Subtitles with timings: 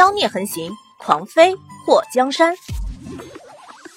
[0.00, 2.56] 妖孽横行，狂妃祸江山。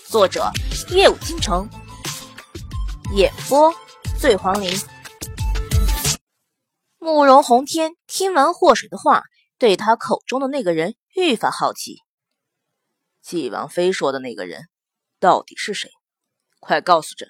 [0.10, 0.52] 作者：
[0.90, 1.70] 夜舞倾城，
[3.16, 3.74] 演播：
[4.20, 4.70] 醉黄林。
[7.00, 9.24] 慕容宏天听完祸水的话，
[9.58, 12.00] 对他口中的那个人愈发好奇。
[13.22, 14.68] 纪王妃说的那个人，
[15.22, 15.90] 到底是谁？
[16.60, 17.30] 快告诉朕！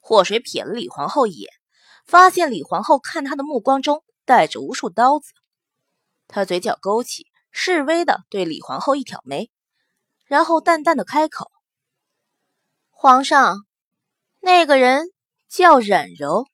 [0.00, 1.52] 祸水瞥了李皇后一眼，
[2.06, 5.32] 发现李皇后看他的目光中带着无数刀子。
[6.26, 9.50] 他嘴角勾起，示威的对李皇后一挑眉，
[10.24, 11.52] 然后淡淡的开口
[12.90, 13.58] ：“皇上，
[14.40, 15.12] 那个人
[15.48, 16.46] 叫冉柔，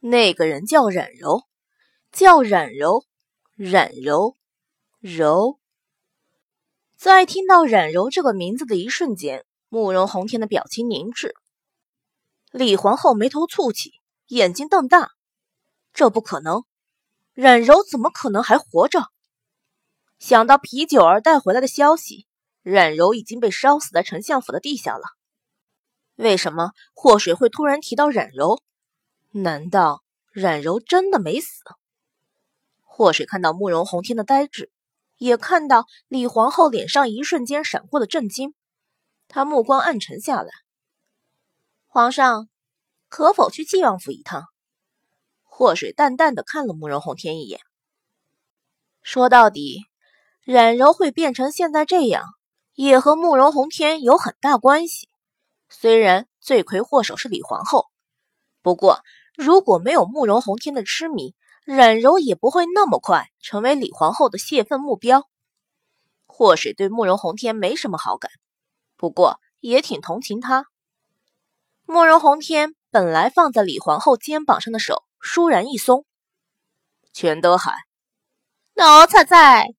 [0.00, 1.44] 那个人叫冉柔，
[2.10, 3.04] 叫冉柔，
[3.54, 4.36] 冉柔，
[5.00, 5.60] 柔。”
[6.98, 11.34] 在听到冉柔这个名字的一瞬间，慕容宏天的表情凝滞，
[12.50, 13.92] 李皇后眉头蹙起，
[14.26, 15.12] 眼睛瞪大
[15.94, 16.64] ：“这不可能！”
[17.34, 19.06] 冉柔怎么可能还活着？
[20.22, 22.28] 想到皮九儿带回来的消息，
[22.62, 25.02] 冉柔已经被烧死在丞相府的地下了。
[26.14, 28.62] 为什么祸水会突然提到冉柔？
[29.32, 31.64] 难道冉柔真的没死？
[32.82, 34.70] 祸水看到慕容宏天的呆滞，
[35.18, 38.54] 也看到李皇后脸上一瞬间闪过的震惊，
[39.26, 40.52] 他目光暗沉下来。
[41.88, 42.48] 皇上，
[43.08, 44.44] 可否去纪王府一趟？
[45.42, 47.60] 祸水淡淡的看了慕容宏天一眼，
[49.02, 49.80] 说：“到底，
[50.44, 52.24] 冉柔会变成现在这样，
[52.74, 55.08] 也和慕容宏天有很大关系。
[55.68, 57.86] 虽然罪魁祸首是李皇后，
[58.60, 59.02] 不过
[59.36, 65.28] 如果没有慕容宏天的痴迷，冉柔也不会那么快成为李皇后的泄愤目标。”
[66.26, 68.30] 祸水对慕容宏天没什么好感，
[68.96, 70.66] 不过也挺同情他。
[71.84, 75.04] 慕容宏天本来放在李皇后肩膀上的手。
[75.20, 76.04] 倏然一松，
[77.12, 77.72] 全德海，
[78.74, 79.72] 奴才在。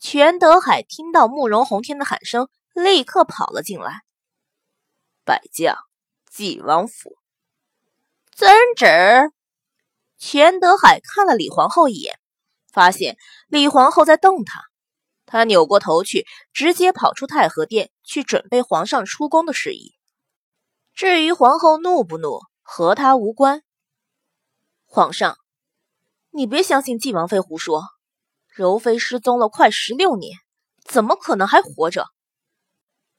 [0.00, 4.00] 全德海听到慕容宏天的喊声，立刻跑了进来。
[5.24, 5.76] 百将，
[6.30, 7.18] 纪王府。
[8.32, 8.86] 遵旨。
[10.16, 12.18] 全德海看了李皇后一眼，
[12.72, 14.62] 发现李皇后在瞪他，
[15.26, 19.94] 他扭过头去，直接跑出太和殿去准备皇上出宫的事宜。
[20.94, 23.62] 至于皇后怒不怒，和他无关。
[24.86, 25.36] 皇上，
[26.30, 27.84] 你别相信纪王妃胡说。
[28.60, 30.38] 柔妃失踪了快十六年，
[30.84, 32.08] 怎么可能还活着？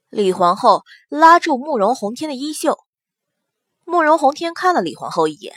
[0.07, 2.77] 李皇后拉住慕容宏天的衣袖。
[3.83, 5.55] 慕容宏天看了李皇后一眼，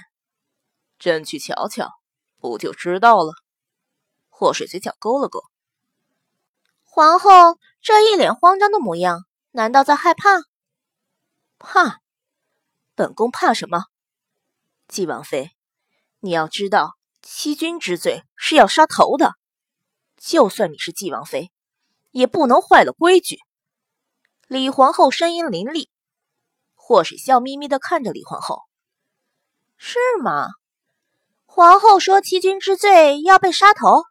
[0.99, 1.91] 朕去瞧瞧，
[2.39, 3.35] 不就知道了。
[4.31, 5.43] 祸水嘴角勾了勾。
[6.83, 10.45] 皇后这一脸慌张的模样，难道在害怕？
[11.59, 12.01] 怕？
[12.95, 13.85] 本宫怕什么？
[14.89, 15.51] 纪王妃。
[16.21, 19.35] 你要知道，欺君之罪是要杀头的。
[20.27, 21.53] 就算你是纪王妃，
[22.11, 23.41] 也不能坏了规矩。
[24.49, 25.91] 李皇后声音凌厉，
[26.75, 28.63] 祸水笑眯眯的看着李皇后
[29.77, 30.49] ：“是吗？
[31.45, 34.05] 皇后说欺君之罪要被杀头，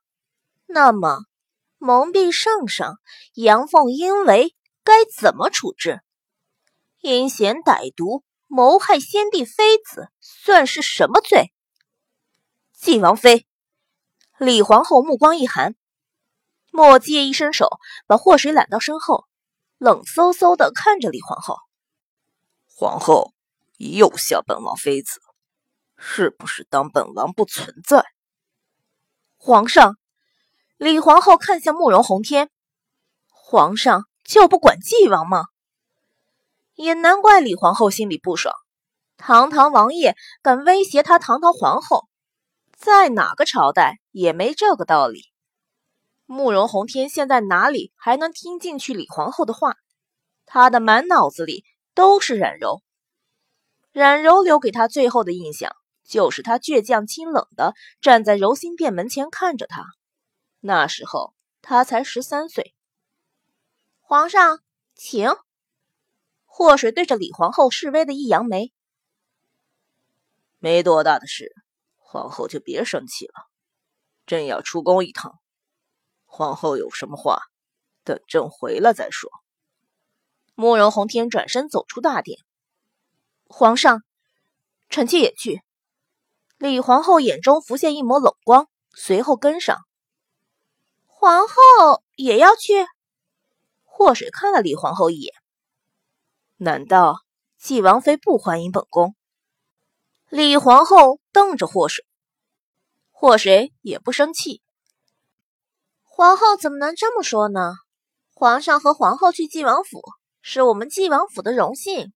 [0.68, 1.18] 那么
[1.80, 3.00] 蒙蔽圣上、
[3.34, 6.02] 阳奉阴违该怎么处置？
[7.02, 11.52] 阴险歹毒、谋害先帝妃子，算是什么罪？”
[12.72, 13.48] 纪王妃，
[14.38, 15.76] 李皇后目光一寒，
[16.76, 17.70] 莫介一伸手
[18.08, 19.28] 把祸水揽到身后，
[19.78, 21.58] 冷飕飕的看着李皇后。
[22.66, 23.32] 皇后
[23.78, 25.22] 又笑本王妃子，
[25.98, 28.04] 是不是当本王不存在？
[29.38, 29.98] 皇上，
[30.78, 32.50] 李皇后看向慕容宏天，
[33.28, 35.46] 皇上就不管纪王吗？
[36.74, 38.56] 也难怪李皇后心里不爽，
[39.16, 42.10] 堂堂王爷敢威胁她堂堂皇后。
[42.76, 45.32] 在哪个朝代也没这个道理。
[46.26, 49.76] 慕容宏天现在哪里还能听进去李皇后的话？
[50.46, 52.82] 他的满脑子里都是冉柔。
[53.92, 59.86] 冉柔留给他最后的印象，就是他倔强清冷的站在柔心殿门前看着他。
[60.60, 62.74] 那时候他才十三岁。
[64.00, 64.60] 皇上，
[64.96, 65.30] 请。
[66.46, 68.72] 祸水对着李皇后示威的一扬眉，
[70.60, 71.52] 没多大的事。
[71.98, 73.34] 皇后就别生气了，
[74.28, 75.40] 朕要出宫一趟。
[76.36, 77.44] 皇后有什么话，
[78.04, 79.30] 等朕回来再说。
[80.56, 82.40] 慕容宏天转身走出大殿。
[83.46, 84.02] 皇上，
[84.90, 85.62] 臣妾也去。
[86.58, 89.78] 李皇后眼中浮现一抹冷光，随后跟上。
[91.06, 92.88] 皇后也要去？
[93.84, 95.36] 祸水看了李皇后一眼。
[96.58, 97.22] 难道
[97.60, 99.16] 纪王妃不欢迎本宫？
[100.30, 102.04] 李皇后瞪着祸水，
[103.12, 104.63] 祸水也不生气。
[106.16, 107.74] 皇后怎么能这么说呢？
[108.36, 110.00] 皇上和皇后去晋王府，
[110.44, 112.14] 是我们晋王府的荣幸。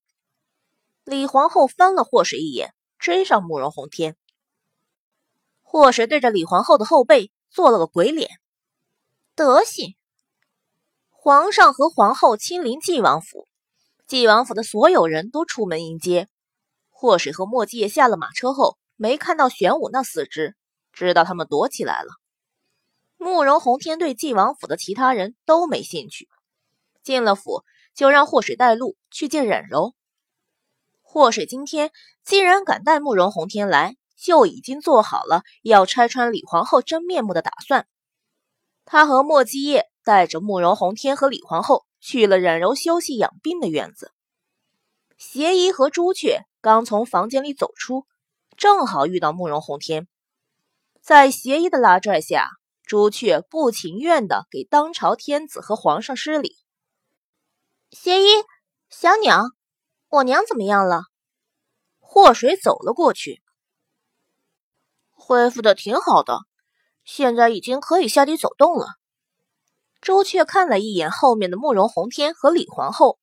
[1.03, 4.15] 李皇后翻了霍水一眼，追上慕容宏天。
[5.63, 8.29] 霍水对着李皇后的后背做了个鬼脸，
[9.33, 9.95] 德行。
[11.09, 13.47] 皇上和皇后亲临晋王府，
[14.05, 16.29] 晋王府的所有人都出门迎接。
[16.91, 20.55] 霍水和莫继业下了马车后，没看到玄武那四只，
[20.93, 22.09] 知道他们躲起来了。
[23.17, 26.29] 慕容宏天对晋王府的其他人都没兴趣，
[27.03, 29.93] 进了府就让祸水带路去见冉柔。
[31.01, 31.91] 祸水今天
[32.23, 37.87] 既然敢带慕容宏天来，就已经做好了要拆穿李皇后真面目的打算。
[38.85, 39.85] 他和莫继业。
[40.07, 44.13] 带着慕容宏天和李皇后去了冉柔休息养病的院子。
[45.17, 48.05] 邪医和朱雀刚从房间里走出，
[48.55, 50.07] 正好遇到慕容宏天。
[51.01, 52.51] 在邪医的拉拽下，
[52.87, 56.55] 朱雀不情愿地给当朝天子和皇上施礼。
[57.91, 58.27] 邪医，
[58.89, 59.43] 小鸟，
[60.07, 61.01] 我娘怎么样了？
[61.99, 63.41] 祸水走了过去，
[65.11, 66.39] 恢复的挺好的，
[67.03, 68.87] 现在已经可以下地走动了。
[69.99, 73.19] 朱雀看了一眼后面的慕容宏天和李皇后，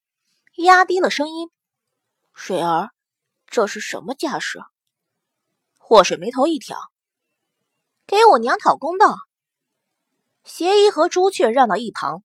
[0.56, 1.48] 压低了声音
[2.34, 2.90] ：“水儿，
[3.46, 4.58] 这是什么架势？”
[5.80, 6.76] 祸水眉头一挑
[8.06, 9.16] ：“给我娘讨公道。”
[10.44, 12.22] 邪医和朱雀让到一旁，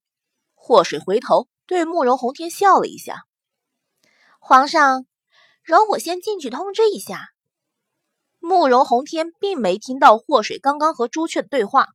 [0.54, 3.24] 祸水回头对慕容宏天笑了一下
[4.40, 5.06] ：“皇上，
[5.64, 7.30] 容我先进去通知一下。”
[8.40, 11.90] 慕容宏天并没听到祸水刚刚和朱雀的对话，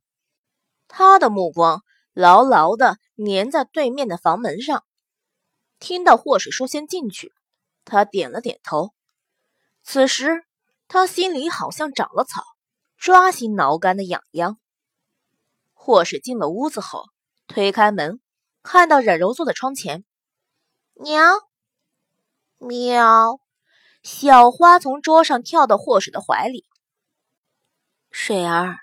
[0.87, 1.81] 他的目光。
[2.15, 4.85] 牢牢地粘在对面的房门上。
[5.79, 7.33] 听到祸水说先进去，
[7.83, 8.93] 他点了点头。
[9.83, 10.45] 此时
[10.87, 12.41] 他心里好像长了草，
[12.97, 14.57] 抓心挠肝的痒痒。
[15.85, 17.03] 祸水进了屋子后，
[17.45, 18.19] 推开门，
[18.63, 20.03] 看到冉柔坐在窗前。
[20.95, 21.37] 娘，
[22.57, 23.39] 喵！
[24.01, 26.65] 小花从桌上跳到祸水的怀里。
[28.09, 28.77] 水儿，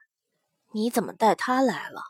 [0.71, 2.03] 你怎么带她来了？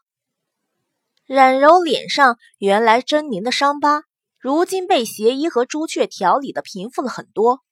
[1.24, 4.02] 冉柔脸上原来狰狞的伤疤，
[4.38, 7.62] 如今被邪医和朱雀调理的平复了很多。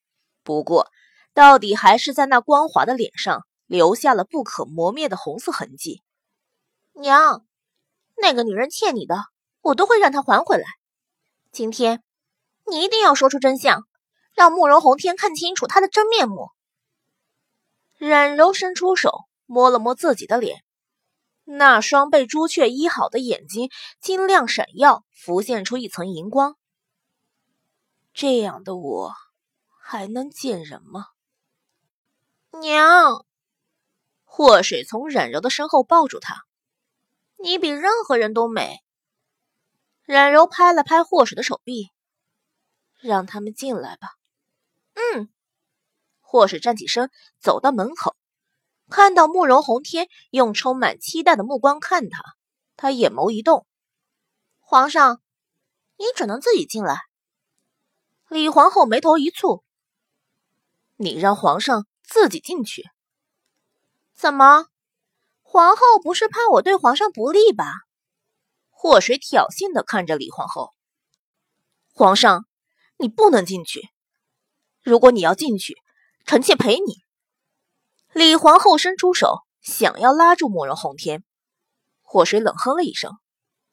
[0.42, 0.88] 不过，
[1.34, 6.02] 到底还是在那光滑的脸上留下了不可磨灭的红色痕迹。
[6.92, 7.46] 娘，
[8.16, 9.16] 那个女人欠你的，
[9.60, 10.64] 我都会让她还回来。
[11.52, 12.02] 今天，
[12.66, 13.86] 你一定要说出真相，
[14.34, 16.50] 让慕容宏天看清楚她的真面目。
[17.98, 20.64] 冉柔伸出手摸了摸自己的脸。
[21.44, 23.70] 那双被朱雀医好的眼睛
[24.00, 26.56] 晶亮闪耀，浮现出一层银光。
[28.12, 29.12] 这样的我
[29.80, 31.06] 还能见人吗？
[32.60, 33.24] 娘，
[34.24, 36.44] 祸水从冉柔的身后抱住她，
[37.42, 38.78] 你比任何人都美。
[40.04, 41.90] 冉柔拍了拍霍水的手臂，
[43.00, 44.08] 让他们进来吧。
[44.94, 45.32] 嗯，
[46.20, 48.16] 霍水站起身，走到门口。
[48.88, 52.22] 看到慕容宏天用充满期待的目光看他，
[52.76, 53.64] 他眼眸一动
[54.58, 55.22] ：“皇上，
[55.96, 57.02] 你只能自己进来。”
[58.28, 59.62] 李皇后眉头一蹙
[60.96, 62.90] ：“你让皇上自己进去？
[64.12, 64.66] 怎么？
[65.52, 67.64] 皇后不是怕我对皇上不利吧？”
[68.70, 70.70] 祸水挑衅的看着李皇后
[71.92, 72.46] ：“皇上，
[72.98, 73.88] 你不能进去。
[74.80, 75.76] 如果你要进去，
[76.24, 77.02] 臣妾陪你。”
[78.14, 81.24] 李皇后伸出手，想要拉住慕容宏天。
[82.00, 83.18] 祸水冷哼了一声：“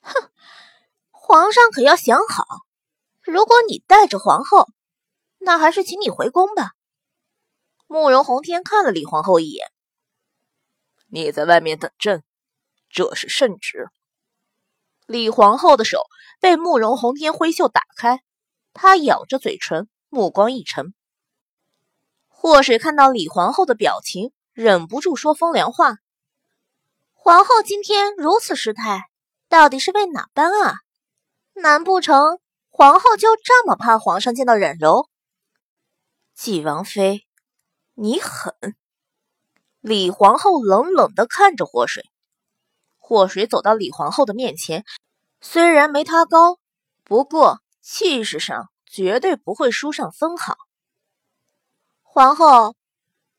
[0.01, 0.31] 哼，
[1.11, 2.43] 皇上可要想好，
[3.21, 4.67] 如果你带着皇后，
[5.37, 6.71] 那还是请你回宫吧。”
[7.85, 9.67] 慕容宏天看了李皇后一眼
[11.09, 12.23] ：“你在外面等朕，
[12.89, 13.89] 这是圣旨。”
[15.07, 16.03] 李皇后的手
[16.41, 18.21] 被慕容宏天挥袖打开，
[18.73, 20.93] 她咬着嘴唇，目光一沉。
[22.27, 25.95] 祸水看到李皇后的表情，忍不住说风凉话
[27.13, 29.09] ：“皇后今天如此失态，
[29.49, 30.75] 到底是为哪般啊？
[31.53, 35.09] 难不成皇后就这么怕皇上见到冉柔？”
[36.35, 37.25] 纪王妃，
[37.95, 38.53] 你狠！
[39.87, 42.03] 李皇后冷冷的看着祸水。
[42.97, 44.83] 祸水走到李皇后的面前，
[45.39, 46.59] 虽然没她高，
[47.05, 50.57] 不过气势上绝对不会输上分毫。
[52.03, 52.75] 皇后，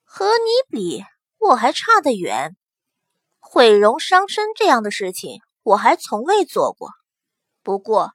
[0.05, 1.05] 和你比，
[1.39, 2.57] 我还差得远。
[3.41, 6.89] 毁容伤身这样的事情，我还从未做过。
[7.63, 8.15] 不过，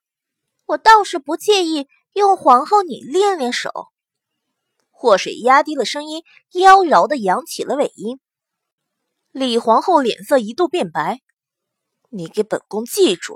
[0.65, 3.69] 我倒是不介意用皇后你练练手。
[5.03, 8.21] 祸水压低了声音，妖娆的扬起了尾音。
[9.33, 11.19] 李皇后脸色一度变白
[12.09, 13.35] ：“你给本宫记住！